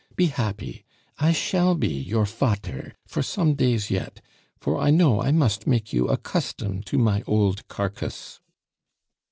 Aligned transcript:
Be 0.15 0.25
happy! 0.25 0.83
I 1.19 1.31
shall 1.31 1.75
be 1.75 1.87
your 1.89 2.25
fater 2.25 2.95
for 3.05 3.21
some 3.21 3.53
days 3.53 3.91
yet, 3.91 4.19
for 4.59 4.79
I 4.79 4.89
know 4.89 5.21
I 5.21 5.31
must 5.31 5.67
make 5.67 5.93
you 5.93 6.07
accustom' 6.07 6.81
to 6.85 6.97
my 6.97 7.21
old 7.27 7.67
carcase." 7.67 8.39